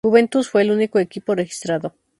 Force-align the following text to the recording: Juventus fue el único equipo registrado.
Juventus 0.03 0.49
fue 0.49 0.63
el 0.63 0.71
único 0.71 0.97
equipo 0.97 1.35
registrado. 1.35 1.93